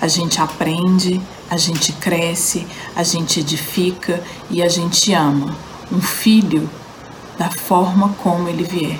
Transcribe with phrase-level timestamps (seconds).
[0.00, 5.56] A gente aprende, a gente cresce, a gente edifica e a gente ama
[5.90, 6.68] um filho
[7.38, 8.98] da forma como ele vier,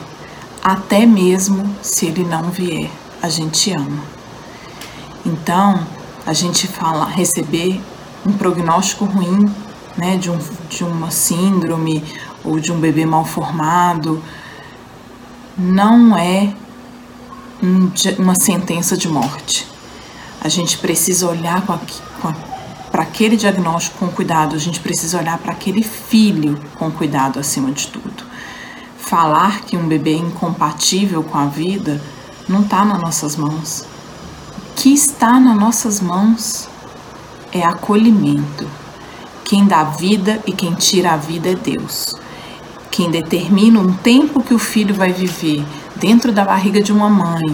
[0.62, 2.90] até mesmo se ele não vier
[3.22, 4.02] a gente ama.
[5.24, 5.86] Então,
[6.26, 7.80] a gente fala receber
[8.24, 9.44] um prognóstico ruim,
[9.96, 10.38] né, de, um,
[10.68, 12.04] de uma síndrome
[12.44, 14.22] ou de um bebê mal formado,
[15.56, 16.52] não é
[17.62, 19.66] um, uma sentença de morte.
[20.40, 25.82] A gente precisa olhar para aquele diagnóstico com cuidado, a gente precisa olhar para aquele
[25.82, 28.24] filho com cuidado acima de tudo.
[28.98, 32.00] Falar que um bebê é incompatível com a vida
[32.48, 33.80] não está nas nossas mãos.
[33.80, 36.68] O que está nas nossas mãos
[37.52, 38.68] é acolhimento.
[39.44, 42.14] Quem dá vida e quem tira a vida é Deus.
[42.96, 45.62] Quem determina um tempo que o filho vai viver
[45.96, 47.44] dentro da barriga de uma mãe,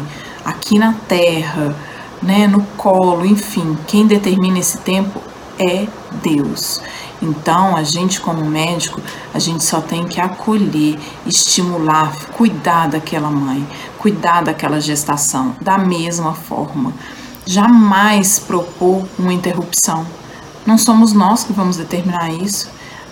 [0.44, 1.74] aqui na terra,
[2.22, 5.20] né, no colo, enfim, quem determina esse tempo
[5.58, 5.88] é
[6.22, 6.80] Deus.
[7.20, 9.00] Então, a gente como médico,
[9.34, 13.66] a gente só tem que acolher, estimular, cuidar daquela mãe,
[13.98, 16.92] cuidar daquela gestação da mesma forma.
[17.44, 20.06] Jamais propor uma interrupção.
[20.64, 22.70] Não somos nós que vamos determinar isso.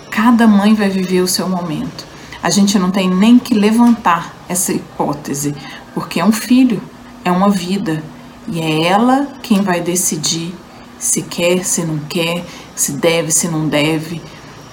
[0.09, 2.10] Cada mãe vai viver o seu momento.
[2.43, 5.55] A gente não tem nem que levantar essa hipótese,
[5.93, 6.81] porque é um filho,
[7.23, 8.03] é uma vida,
[8.47, 10.53] e é ela quem vai decidir
[10.97, 14.21] se quer, se não quer, se deve, se não deve.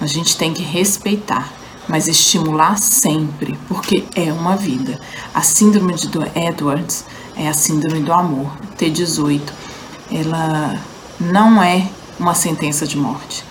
[0.01, 1.51] A gente tem que respeitar,
[1.87, 4.99] mas estimular sempre, porque é uma vida.
[5.33, 7.05] A síndrome de Edwards
[7.35, 9.41] é a síndrome do amor, T18.
[10.11, 10.79] Ela
[11.19, 11.87] não é
[12.19, 13.43] uma sentença de morte.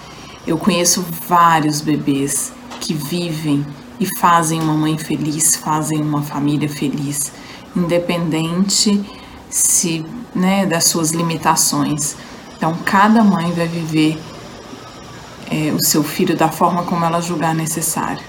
[0.46, 3.66] Eu conheço vários bebês que vivem
[4.00, 7.32] e fazem uma mãe feliz, fazem uma família feliz,
[7.74, 9.04] independente
[9.50, 10.04] se,
[10.34, 12.16] né, das suas limitações.
[12.56, 14.18] Então, cada mãe vai viver
[15.50, 18.22] é, o seu filho da forma como ela julgar necessário.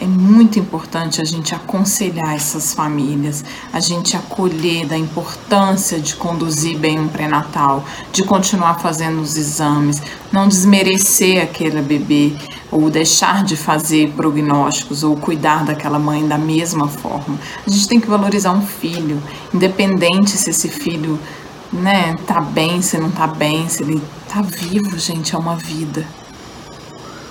[0.00, 6.76] É muito importante a gente aconselhar essas famílias, a gente acolher da importância de conduzir
[6.76, 10.02] bem um pré-natal, de continuar fazendo os exames,
[10.32, 12.32] não desmerecer aquele bebê
[12.74, 17.38] ou deixar de fazer prognósticos ou cuidar daquela mãe da mesma forma.
[17.64, 19.22] A gente tem que valorizar um filho,
[19.54, 21.16] independente se esse filho
[21.72, 26.04] né, tá bem, se não tá bem, se ele tá vivo, gente, é uma vida.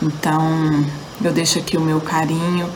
[0.01, 0.86] Então,
[1.22, 2.69] eu deixo aqui o meu carinho,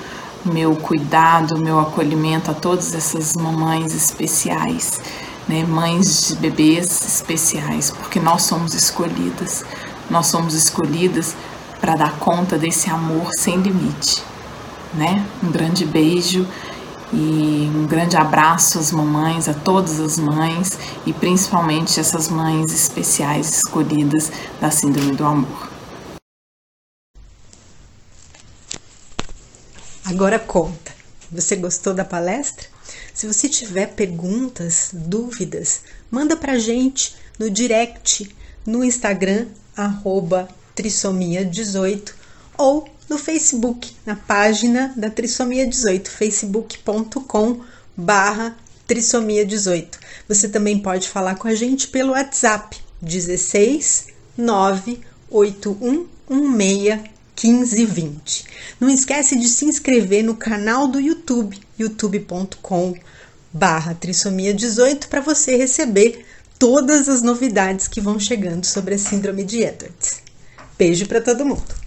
[0.45, 4.99] o meu cuidado, o meu acolhimento a todas essas mamães especiais,
[5.47, 9.63] né, mães de bebês especiais, porque nós somos escolhidas.
[10.09, 11.33] Nós somos escolhidas
[11.79, 14.24] para dar conta desse amor sem limite,
[14.94, 15.25] né?
[15.44, 16.47] Um grande beijo
[17.13, 23.57] e um grande abraço às mamães, a todas as mães e principalmente essas mães especiais
[23.57, 25.69] escolhidas da Síndrome do Amor.
[30.06, 30.91] Agora conta,
[31.31, 32.65] você gostou da palestra?
[33.13, 38.33] Se você tiver perguntas, dúvidas, manda pra gente no direct
[38.65, 40.47] no Instagram, arroba
[40.77, 42.13] trissomia18
[42.57, 47.62] ou no Facebook, na página da Trissomia 18, facebook.com
[47.95, 49.97] barra Trissomia 18.
[50.27, 54.07] Você também pode falar com a gente pelo WhatsApp 16
[54.38, 58.45] 98116 1520.
[58.80, 62.95] Não esquece de se inscrever no canal do YouTube, youtube.com
[63.53, 66.25] barra trissomia 18 para você receber
[66.57, 70.26] todas as novidades que vão chegando sobre a síndrome de Edwards.
[70.77, 71.86] Beijo para todo mundo!